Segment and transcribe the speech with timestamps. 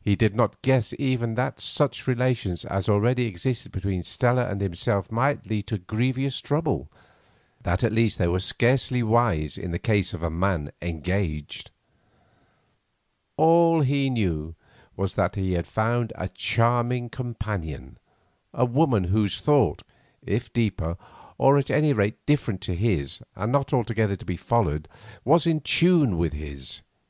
[0.00, 5.12] He did not guess even that such relations as already existed between Stella and himself
[5.12, 6.90] might lead to grievous trouble;
[7.60, 11.70] that at least they were scarcely wise in the case of a man engaged.
[13.36, 14.54] All he felt, all he knew,
[14.96, 17.98] was that he had found a charming companion,
[18.54, 19.82] a woman whose thought,
[20.24, 20.96] if deeper,
[21.36, 24.88] or at any rate different to his and not altogether to be followed,
[25.22, 26.80] was in tune with his.